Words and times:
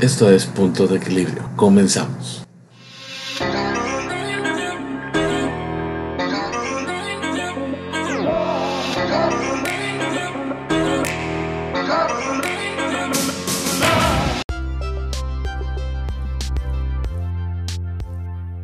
Esto 0.00 0.30
es 0.30 0.46
Punto 0.46 0.86
de 0.86 0.98
Equilibrio. 0.98 1.50
Comenzamos. 1.56 2.46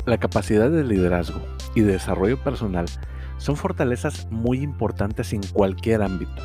La 0.07 0.19
capacidad 0.19 0.71
de 0.71 0.85
liderazgo 0.85 1.41
y 1.75 1.81
de 1.81 1.95
desarrollo 1.95 2.41
personal 2.45 2.87
son 3.39 3.57
fortalezas 3.57 4.29
muy 4.31 4.61
importantes 4.61 5.33
en 5.33 5.43
cualquier 5.53 6.03
ámbito. 6.03 6.41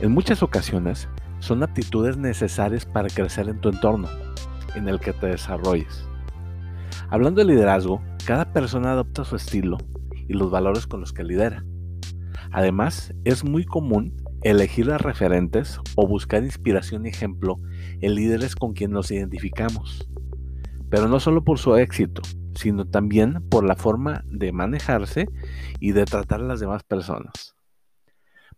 En 0.00 0.12
muchas 0.12 0.44
ocasiones 0.44 1.08
son 1.40 1.62
aptitudes 1.62 2.16
necesarias 2.16 2.86
para 2.86 3.08
crecer 3.08 3.48
en 3.48 3.60
tu 3.60 3.70
entorno, 3.70 4.08
en 4.74 4.88
el 4.88 5.00
que 5.00 5.12
te 5.12 5.26
desarrolles. 5.26 6.06
Hablando 7.08 7.40
de 7.40 7.52
liderazgo, 7.52 8.00
cada 8.24 8.52
persona 8.52 8.92
adopta 8.92 9.24
su 9.24 9.36
estilo 9.36 9.78
y 10.28 10.34
los 10.34 10.50
valores 10.50 10.86
con 10.86 11.00
los 11.00 11.12
que 11.12 11.24
lidera. 11.24 11.64
Además, 12.52 13.12
es 13.24 13.44
muy 13.44 13.64
común 13.64 14.16
elegir 14.42 14.90
a 14.90 14.98
referentes 14.98 15.80
o 15.96 16.06
buscar 16.06 16.44
inspiración 16.44 17.04
y 17.04 17.10
ejemplo 17.10 17.58
en 18.00 18.14
líderes 18.14 18.54
con 18.56 18.72
quien 18.72 18.90
nos 18.92 19.10
identificamos. 19.10 20.08
Pero 20.88 21.08
no 21.08 21.20
solo 21.20 21.44
por 21.44 21.58
su 21.58 21.76
éxito, 21.76 22.22
sino 22.54 22.84
también 22.86 23.42
por 23.48 23.64
la 23.64 23.76
forma 23.76 24.24
de 24.26 24.52
manejarse 24.52 25.28
y 25.78 25.92
de 25.92 26.04
tratar 26.04 26.40
a 26.40 26.44
las 26.44 26.60
demás 26.60 26.82
personas. 26.82 27.54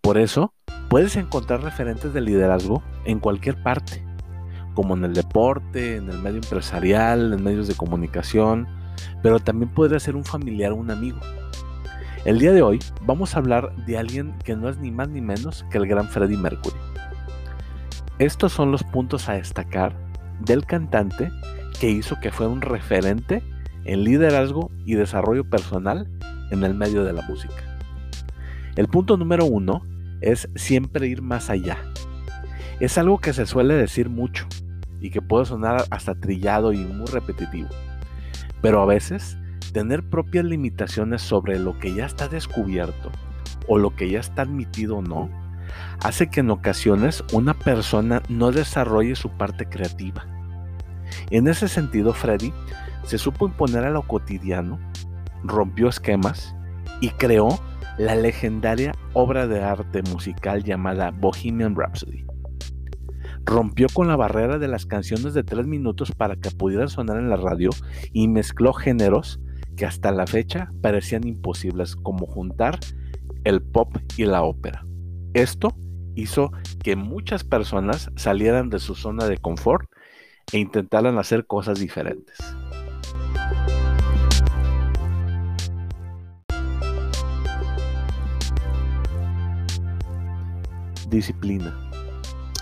Por 0.01 0.19
eso, 0.19 0.55
puedes 0.92 1.16
encontrar 1.16 1.62
referentes 1.62 2.12
de 2.12 2.20
liderazgo 2.20 2.82
en 3.06 3.19
cualquier 3.19 3.62
parte, 3.62 4.05
como 4.74 4.95
en 4.95 5.06
el 5.06 5.15
deporte, 5.15 5.96
en 5.96 6.10
el 6.10 6.18
medio 6.18 6.37
empresarial, 6.37 7.32
en 7.32 7.42
medios 7.42 7.66
de 7.66 7.74
comunicación, 7.74 8.68
pero 9.23 9.40
también 9.40 9.73
podría 9.73 9.99
ser 10.01 10.16
un 10.16 10.24
familiar 10.26 10.73
o 10.73 10.76
un 10.76 10.90
amigo. 10.90 11.18
El 12.26 12.38
día 12.38 12.52
de 12.52 12.60
hoy 12.60 12.79
vamos 13.07 13.34
a 13.34 13.38
hablar 13.38 13.74
de 13.87 13.96
alguien 13.96 14.34
que 14.45 14.54
no 14.54 14.68
es 14.68 14.76
ni 14.76 14.90
más 14.90 15.09
ni 15.09 15.23
menos 15.23 15.65
que 15.71 15.79
el 15.79 15.87
gran 15.87 16.10
Freddie 16.10 16.37
Mercury. 16.37 16.76
Estos 18.18 18.52
son 18.52 18.71
los 18.71 18.82
puntos 18.84 19.30
a 19.30 19.32
destacar 19.32 19.95
del 20.40 20.66
cantante 20.66 21.30
que 21.80 21.88
hizo 21.88 22.21
que 22.21 22.30
fuera 22.30 22.52
un 22.52 22.60
referente 22.60 23.43
en 23.87 24.04
liderazgo 24.04 24.71
y 24.84 24.96
desarrollo 24.96 25.49
personal 25.49 26.06
en 26.51 26.65
el 26.65 26.74
medio 26.74 27.02
de 27.02 27.15
la 27.15 27.23
música. 27.23 27.79
El 28.77 28.88
punto 28.88 29.16
número 29.16 29.46
uno 29.46 29.87
es 30.23 30.48
siempre 30.54 31.09
ir 31.09 31.23
más 31.23 31.51
allá. 31.51 31.78
Es 32.80 32.98
algo 32.98 33.18
que 33.18 33.32
se 33.32 33.46
suele 33.46 33.74
decir 33.74 34.09
mucho 34.09 34.46
y 35.01 35.10
que 35.10 35.20
puede 35.20 35.46
sonar 35.46 35.84
hasta 35.90 36.15
trillado 36.15 36.73
y 36.73 36.78
muy 36.78 37.06
repetitivo. 37.06 37.68
Pero 38.60 38.80
a 38.80 38.87
veces, 38.87 39.37
tener 39.73 40.02
propias 40.09 40.45
limitaciones 40.45 41.23
sobre 41.23 41.59
lo 41.59 41.78
que 41.78 41.95
ya 41.95 42.06
está 42.06 42.28
descubierto 42.28 43.10
o 43.68 43.78
lo 43.78 43.95
que 43.95 44.10
ya 44.10 44.20
está 44.20 44.43
admitido 44.43 44.98
o 44.98 45.02
no, 45.02 45.28
hace 46.02 46.28
que 46.28 46.40
en 46.40 46.50
ocasiones 46.50 47.24
una 47.32 47.54
persona 47.54 48.23
no 48.28 48.52
desarrolle 48.52 49.16
su 49.16 49.30
parte 49.30 49.66
creativa. 49.66 50.26
En 51.30 51.48
ese 51.48 51.68
sentido, 51.68 52.12
Freddy 52.12 52.52
se 53.04 53.18
supo 53.18 53.46
imponer 53.46 53.84
a 53.84 53.90
lo 53.90 54.02
cotidiano, 54.02 54.78
rompió 55.43 55.88
esquemas 55.88 56.54
y 57.00 57.10
creó 57.10 57.60
la 57.98 58.15
legendaria 58.15 58.95
obra 59.12 59.46
de 59.46 59.62
arte 59.62 60.02
musical 60.02 60.62
llamada 60.62 61.10
Bohemian 61.10 61.76
Rhapsody. 61.76 62.24
Rompió 63.45 63.88
con 63.93 64.09
la 64.09 64.16
barrera 64.16 64.59
de 64.59 64.69
las 64.69 64.87
canciones 64.87 65.34
de 65.34 65.43
tres 65.43 65.66
minutos 65.66 66.12
para 66.12 66.37
que 66.37 66.50
pudieran 66.50 66.88
sonar 66.88 67.19
en 67.19 67.28
la 67.28 67.37
radio 67.37 67.71
y 68.12 68.28
mezcló 68.28 68.72
géneros 68.72 69.41
que 69.76 69.87
hasta 69.87 70.12
la 70.12 70.26
fecha 70.26 70.72
parecían 70.81 71.26
imposibles, 71.26 71.97
como 71.97 72.26
juntar 72.26 72.78
el 73.44 73.62
pop 73.62 73.97
y 74.17 74.25
la 74.25 74.43
ópera. 74.43 74.87
Esto 75.34 75.75
hizo 76.15 76.53
que 76.83 76.94
muchas 76.94 77.43
personas 77.43 78.11
salieran 78.17 78.71
de 78.71 78.78
su 78.78 78.94
zona 78.94 79.27
de 79.27 79.38
confort 79.38 79.91
e 80.53 80.59
intentaran 80.59 81.19
hacer 81.19 81.47
cosas 81.47 81.78
diferentes. 81.78 82.38
Disciplina. 91.12 91.78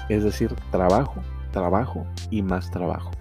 Es 0.09 0.25
decir, 0.25 0.55
trabajo, 0.71 1.23
trabajo 1.53 2.07
y 2.31 2.43
más 2.43 2.71
trabajo. 2.71 3.13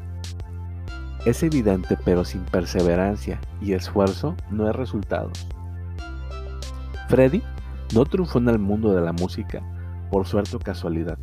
Es 1.25 1.43
evidente, 1.43 1.97
pero 2.03 2.25
sin 2.25 2.41
perseverancia 2.41 3.39
y 3.61 3.73
esfuerzo 3.73 4.35
no 4.49 4.65
hay 4.65 4.73
resultados. 4.73 5.47
Freddy 7.07 7.41
no 7.93 8.05
triunfó 8.05 8.39
en 8.39 8.49
el 8.49 8.59
mundo 8.59 8.93
de 8.93 9.01
la 9.01 9.13
música 9.13 9.61
por 10.11 10.25
suerte 10.25 10.55
o 10.55 10.59
casualidad. 10.59 11.17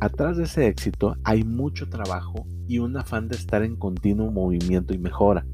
Atrás 0.00 0.36
de 0.36 0.44
ese 0.44 0.66
éxito 0.66 1.16
hay 1.24 1.44
mucho 1.44 1.88
trabajo 1.88 2.46
y 2.68 2.78
un 2.78 2.96
afán 2.96 3.28
de 3.28 3.36
estar 3.36 3.62
en 3.62 3.76
continuo 3.76 4.30
movimiento 4.30 4.92
y 4.94 4.98
mejora. 4.98 5.46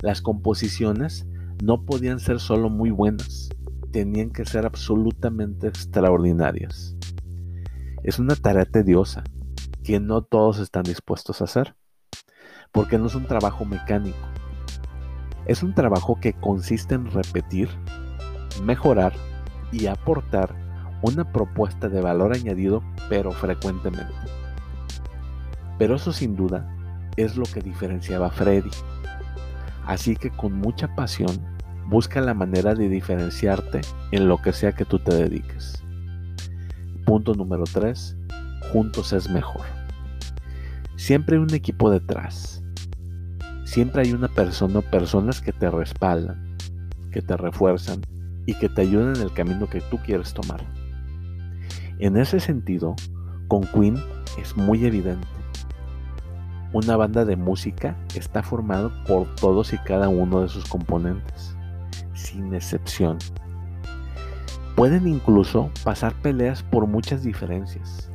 Las 0.00 0.20
composiciones 0.20 1.26
no 1.62 1.84
podían 1.84 2.20
ser 2.20 2.40
solo 2.40 2.68
muy 2.68 2.90
buenas, 2.90 3.48
tenían 3.94 4.30
que 4.30 4.44
ser 4.44 4.66
absolutamente 4.66 5.68
extraordinarias. 5.68 6.96
Es 8.02 8.18
una 8.18 8.34
tarea 8.34 8.64
tediosa 8.64 9.22
que 9.84 10.00
no 10.00 10.22
todos 10.22 10.58
están 10.58 10.82
dispuestos 10.82 11.40
a 11.40 11.44
hacer, 11.44 11.76
porque 12.72 12.98
no 12.98 13.06
es 13.06 13.14
un 13.14 13.26
trabajo 13.26 13.64
mecánico. 13.64 14.18
Es 15.46 15.62
un 15.62 15.76
trabajo 15.76 16.18
que 16.20 16.32
consiste 16.32 16.96
en 16.96 17.08
repetir, 17.08 17.68
mejorar 18.64 19.12
y 19.70 19.86
aportar 19.86 20.56
una 21.02 21.30
propuesta 21.30 21.88
de 21.88 22.00
valor 22.00 22.34
añadido, 22.34 22.82
pero 23.08 23.30
frecuentemente. 23.30 24.12
Pero 25.78 25.94
eso 25.94 26.12
sin 26.12 26.34
duda 26.34 26.68
es 27.16 27.36
lo 27.36 27.44
que 27.44 27.60
diferenciaba 27.60 28.26
a 28.26 28.30
Freddy. 28.30 28.70
Así 29.86 30.16
que 30.16 30.30
con 30.30 30.54
mucha 30.54 30.92
pasión 30.96 31.53
Busca 31.86 32.22
la 32.22 32.32
manera 32.32 32.74
de 32.74 32.88
diferenciarte 32.88 33.82
en 34.10 34.26
lo 34.26 34.40
que 34.40 34.54
sea 34.54 34.72
que 34.72 34.86
tú 34.86 34.98
te 34.98 35.14
dediques. 35.14 35.82
Punto 37.04 37.34
número 37.34 37.64
3. 37.64 38.16
Juntos 38.72 39.12
es 39.12 39.28
mejor. 39.28 39.66
Siempre 40.96 41.36
hay 41.36 41.42
un 41.42 41.52
equipo 41.52 41.90
detrás. 41.90 42.62
Siempre 43.64 44.02
hay 44.02 44.12
una 44.12 44.28
persona 44.28 44.78
o 44.78 44.82
personas 44.82 45.42
que 45.42 45.52
te 45.52 45.70
respaldan, 45.70 46.56
que 47.12 47.20
te 47.20 47.36
refuerzan 47.36 48.00
y 48.46 48.54
que 48.54 48.70
te 48.70 48.80
ayudan 48.80 49.16
en 49.16 49.22
el 49.22 49.34
camino 49.34 49.68
que 49.68 49.82
tú 49.82 49.98
quieres 49.98 50.32
tomar. 50.32 50.64
En 51.98 52.16
ese 52.16 52.40
sentido, 52.40 52.96
con 53.46 53.64
Queen 53.64 53.98
es 54.40 54.56
muy 54.56 54.86
evidente. 54.86 55.28
Una 56.72 56.96
banda 56.96 57.26
de 57.26 57.36
música 57.36 57.94
está 58.14 58.42
formada 58.42 58.90
por 59.04 59.32
todos 59.34 59.74
y 59.74 59.78
cada 59.78 60.08
uno 60.08 60.40
de 60.40 60.48
sus 60.48 60.64
componentes 60.64 61.54
sin 62.24 62.54
excepción. 62.54 63.18
Pueden 64.76 65.06
incluso 65.06 65.70
pasar 65.84 66.14
peleas 66.20 66.62
por 66.62 66.86
muchas 66.86 67.22
diferencias. 67.22 68.10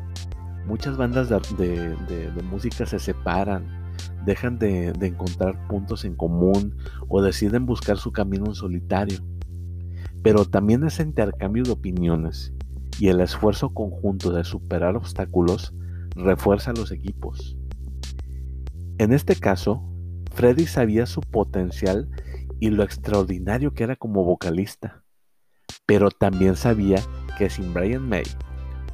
Muchas 0.68 0.98
bandas 0.98 1.30
de, 1.30 2.32
música 2.50 2.86
se 2.86 3.00
separan, 3.00 3.66
dejan 4.26 4.60
de, 4.60 4.90
encontrar 5.02 5.68
puntos 5.68 6.04
en 6.04 6.16
común 6.16 6.76
o 7.08 7.22
deciden 7.22 7.66
buscar 7.66 7.98
su 7.98 8.12
camino 8.12 8.48
en 8.48 8.56
solitario. 8.56 9.20
Pero 10.22 10.44
también 10.46 10.84
ese 10.84 11.04
intercambio 11.04 11.64
de 11.64 11.72
opiniones 11.72 12.54
y 13.00 13.08
el 13.08 13.22
esfuerzo 13.22 13.74
conjunto 13.74 14.32
de 14.32 14.44
superar 14.44 14.98
obstáculos 14.98 15.74
refuerza 16.16 16.72
a 16.72 16.74
los 16.74 16.92
equipos. 16.92 17.58
En 18.98 19.14
este 19.14 19.38
caso, 19.38 19.82
Freddy 20.34 20.66
sabía 20.66 21.06
su 21.06 21.22
potencial 21.22 22.10
y 22.60 22.70
lo 22.70 22.84
extraordinario 22.84 23.74
que 23.74 23.84
era 23.84 23.96
como 23.96 24.24
vocalista. 24.24 25.04
Pero 25.86 26.12
también 26.12 26.56
sabía 26.56 27.02
que 27.38 27.50
sin 27.50 27.74
Brian 27.74 28.08
May, 28.08 28.24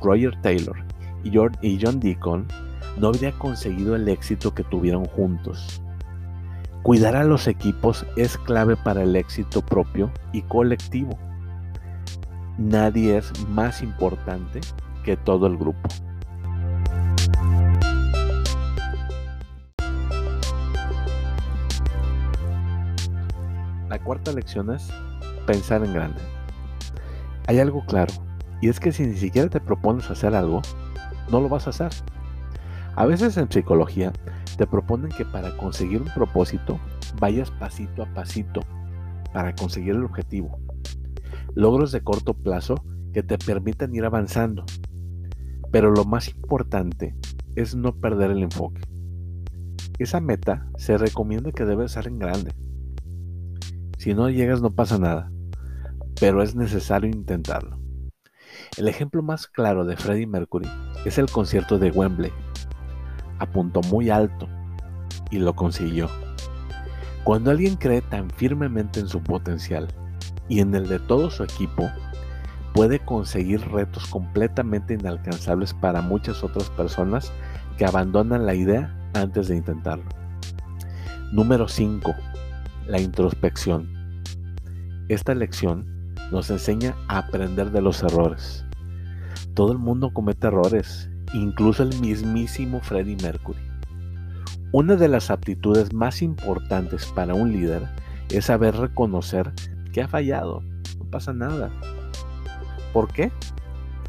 Roger 0.02 0.40
Taylor 0.42 0.78
y 1.24 1.80
John 1.82 2.00
Deacon 2.00 2.48
no 2.98 3.08
habría 3.08 3.32
conseguido 3.34 3.96
el 3.96 4.08
éxito 4.08 4.54
que 4.54 4.64
tuvieron 4.64 5.06
juntos. 5.06 5.82
Cuidar 6.84 7.16
a 7.16 7.24
los 7.24 7.48
equipos 7.48 8.06
es 8.16 8.38
clave 8.38 8.78
para 8.78 9.04
el 9.04 9.16
éxito 9.16 9.62
propio 9.62 10.12
y 10.32 10.44
colectivo. 10.44 11.18
Nadie 12.60 13.18
es 13.18 13.32
más 13.48 13.82
importante 13.82 14.62
que 15.04 15.18
todo 15.18 15.48
el 15.48 15.58
grupo. 15.58 15.90
La 23.96 24.04
cuarta 24.04 24.34
lección 24.34 24.72
es 24.72 24.90
pensar 25.48 25.82
en 25.86 25.94
grande. 25.94 26.20
Hay 27.48 27.60
algo 27.60 27.86
claro, 27.86 28.14
y 28.60 28.68
es 28.68 28.78
que 28.78 28.92
si 28.92 29.08
ni 29.08 29.16
siquiera 29.16 29.48
te 29.48 29.62
propones 29.62 30.12
hacer 30.12 30.36
algo, 30.36 30.62
no 31.32 31.40
lo 31.40 31.48
vas 31.48 31.66
a 31.66 31.70
hacer. 31.70 31.92
A 32.98 33.06
veces 33.06 33.38
en 33.38 33.50
psicología 33.50 34.12
te 34.58 34.68
proponen 34.68 35.12
que 35.12 35.24
para 35.24 35.56
conseguir 35.56 36.02
un 36.02 36.10
propósito 36.14 36.78
vayas 37.22 37.52
pasito 37.52 38.04
a 38.04 38.14
pasito 38.14 38.60
para 39.32 39.56
conseguir 39.56 39.96
el 39.96 40.04
objetivo. 40.04 40.60
Logros 41.54 41.94
de 41.94 42.02
corto 42.02 42.34
plazo 42.34 42.76
que 43.14 43.24
te 43.24 43.38
permitan 43.38 43.96
ir 43.96 44.04
avanzando. 44.04 44.66
Pero 45.72 45.90
lo 45.92 46.04
más 46.04 46.28
importante 46.28 47.16
es 47.56 47.76
no 47.76 47.96
perder 47.96 48.32
el 48.32 48.44
enfoque. 48.44 48.82
Esa 50.00 50.20
meta 50.20 50.68
se 50.76 50.98
recomienda 50.98 51.54
que 51.54 51.64
debe 51.64 51.88
ser 51.88 52.08
en 52.08 52.20
grande. 52.20 52.52
Si 54.06 54.14
no 54.14 54.30
llegas 54.30 54.62
no 54.62 54.70
pasa 54.70 55.00
nada, 55.00 55.32
pero 56.20 56.44
es 56.44 56.54
necesario 56.54 57.10
intentarlo. 57.10 57.80
El 58.78 58.88
ejemplo 58.88 59.24
más 59.24 59.48
claro 59.48 59.84
de 59.84 59.98
Freddie 59.98 60.28
Mercury 60.28 60.70
es 61.06 61.18
el 61.18 61.26
concierto 61.26 61.80
de 61.80 61.90
Wembley. 61.90 62.32
Apuntó 63.40 63.82
muy 63.82 64.12
alto 64.12 64.48
y 65.32 65.40
lo 65.40 65.56
consiguió. 65.56 66.08
Cuando 67.24 67.50
alguien 67.50 67.78
cree 67.78 68.04
tan 68.04 68.30
firmemente 68.30 69.00
en 69.00 69.08
su 69.08 69.24
potencial 69.24 69.88
y 70.48 70.60
en 70.60 70.76
el 70.76 70.88
de 70.88 71.00
todo 71.00 71.32
su 71.32 71.44
equipo, 71.44 71.90
puede 72.76 73.00
conseguir 73.00 73.62
retos 73.72 74.06
completamente 74.06 74.94
inalcanzables 74.94 75.74
para 75.74 76.04
muchas 76.04 76.44
otras 76.44 76.70
personas 76.70 77.32
que 77.76 77.86
abandonan 77.86 78.46
la 78.46 78.54
idea 78.54 78.96
antes 79.16 79.48
de 79.48 79.56
intentarlo. 79.56 80.06
Número 81.32 81.68
5. 81.68 82.14
La 82.86 83.00
introspección. 83.02 83.95
Esta 85.08 85.36
lección 85.36 85.86
nos 86.32 86.50
enseña 86.50 86.96
a 87.08 87.20
aprender 87.20 87.70
de 87.70 87.80
los 87.80 88.02
errores. 88.02 88.66
Todo 89.54 89.72
el 89.72 89.78
mundo 89.78 90.12
comete 90.12 90.48
errores, 90.48 91.12
incluso 91.36 91.84
el 91.84 92.00
mismísimo 92.00 92.80
Freddie 92.82 93.18
Mercury. 93.22 93.60
Una 94.72 94.96
de 94.96 95.08
las 95.08 95.30
aptitudes 95.30 95.94
más 95.94 96.24
importantes 96.24 97.06
para 97.06 97.36
un 97.36 97.52
líder 97.52 97.88
es 98.30 98.46
saber 98.46 98.76
reconocer 98.76 99.54
que 99.94 100.02
ha 100.02 100.08
fallado. 100.08 100.64
No 100.98 101.06
pasa 101.12 101.34
nada. 101.34 101.70
¿Por 102.92 103.08
qué? 103.14 103.32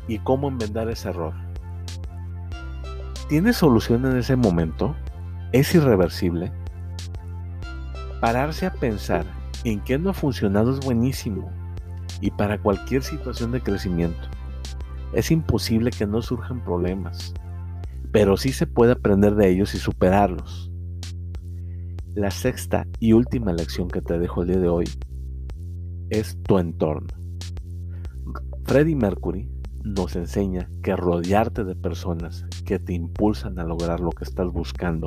¿Y 0.09 0.19
cómo 0.21 0.49
enmendar 0.49 0.89
ese 0.89 1.11
error? 1.11 1.35
¿Tiene 3.29 3.53
solución 3.53 4.07
en 4.07 4.17
ese 4.17 4.35
momento? 4.35 4.97
¿Es 5.53 5.75
irreversible? 5.75 6.53
Pararse 8.23 8.65
a 8.65 8.73
pensar 8.73 9.27
en 9.71 9.81
qué 9.81 9.99
no 9.99 10.11
ha 10.11 10.15
funcionado 10.15 10.71
es 10.71 10.81
buenísimo 10.81 11.51
y 12.21 12.31
para 12.31 12.63
cualquier 12.63 13.03
situación 13.03 13.51
de 13.53 13.61
crecimiento. 13.61 14.29
Es 15.13 15.31
imposible 15.31 15.91
que 15.91 16.07
no 16.07 16.23
surjan 16.23 16.63
problemas, 16.63 17.35
pero 18.13 18.37
sí 18.37 18.53
se 18.53 18.67
puede 18.67 18.93
aprender 18.93 19.35
de 19.35 19.49
ellos 19.51 19.75
y 19.75 19.79
superarlos. 19.79 20.71
La 22.15 22.31
sexta 22.31 22.87
y 23.01 23.13
última 23.13 23.53
lección 23.53 23.89
que 23.89 24.01
te 24.01 24.19
dejo 24.19 24.43
el 24.43 24.49
día 24.49 24.59
de 24.59 24.69
hoy 24.69 24.87
es 26.11 26.41
tu 26.45 26.59
entorno. 26.59 27.09
Freddie 28.65 28.97
Mercury 28.97 29.51
nos 29.83 30.17
enseña 30.17 30.69
que 30.83 30.97
rodearte 30.97 31.65
de 31.65 31.75
personas 31.75 32.47
que 32.65 32.79
te 32.79 32.93
impulsan 32.93 33.59
a 33.59 33.65
lograr 33.65 34.01
lo 34.01 34.11
que 34.11 34.25
estás 34.25 34.47
buscando 34.53 35.07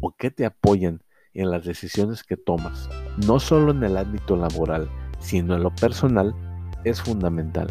o 0.00 0.14
que 0.16 0.30
te 0.30 0.46
apoyen 0.46 1.00
en 1.34 1.50
las 1.50 1.64
decisiones 1.64 2.24
que 2.24 2.36
tomas, 2.36 2.88
no 3.26 3.40
solo 3.40 3.72
en 3.72 3.82
el 3.82 3.96
ámbito 3.96 4.36
laboral, 4.36 4.88
sino 5.18 5.54
en 5.54 5.62
lo 5.62 5.74
personal, 5.74 6.34
es 6.84 7.00
fundamental. 7.00 7.68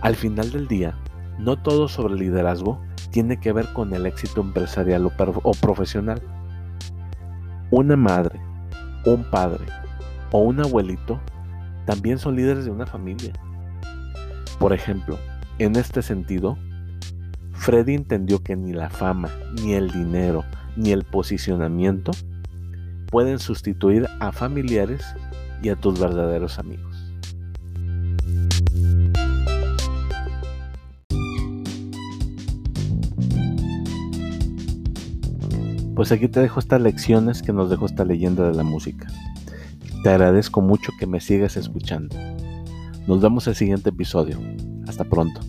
Al 0.00 0.16
final 0.16 0.50
del 0.50 0.66
día, 0.66 0.96
no 1.38 1.56
todo 1.56 1.88
sobre 1.88 2.14
liderazgo 2.14 2.80
tiene 3.10 3.38
que 3.38 3.52
ver 3.52 3.72
con 3.72 3.92
el 3.94 4.06
éxito 4.06 4.40
empresarial 4.40 5.06
o, 5.06 5.12
o 5.42 5.52
profesional. 5.52 6.22
Una 7.70 7.96
madre, 7.96 8.40
un 9.04 9.24
padre 9.30 9.64
o 10.32 10.38
un 10.38 10.60
abuelito 10.60 11.20
también 11.86 12.18
son 12.18 12.36
líderes 12.36 12.64
de 12.64 12.70
una 12.70 12.86
familia 12.86 13.32
por 14.60 14.74
ejemplo, 14.74 15.18
en 15.58 15.74
este 15.74 16.02
sentido, 16.02 16.58
Freddy 17.54 17.94
entendió 17.94 18.42
que 18.42 18.56
ni 18.56 18.74
la 18.74 18.90
fama, 18.90 19.30
ni 19.62 19.72
el 19.72 19.90
dinero, 19.90 20.44
ni 20.76 20.92
el 20.92 21.04
posicionamiento 21.04 22.10
pueden 23.10 23.38
sustituir 23.38 24.06
a 24.20 24.32
familiares 24.32 25.04
y 25.62 25.68
a 25.68 25.76
tus 25.76 25.98
verdaderos 26.00 26.58
amigos. 26.58 26.96
Pues 35.94 36.12
aquí 36.12 36.28
te 36.28 36.40
dejo 36.40 36.60
estas 36.60 36.80
lecciones 36.80 37.42
que 37.42 37.52
nos 37.52 37.68
dejó 37.68 37.84
esta 37.84 38.06
leyenda 38.06 38.48
de 38.48 38.54
la 38.54 38.62
música. 38.62 39.08
Te 40.02 40.08
agradezco 40.08 40.62
mucho 40.62 40.92
que 40.98 41.06
me 41.06 41.20
sigas 41.20 41.58
escuchando. 41.58 42.16
Nos 43.06 43.20
vemos 43.20 43.46
el 43.48 43.54
siguiente 43.54 43.90
episodio. 43.90 44.38
Hasta 44.86 45.04
pronto. 45.04 45.42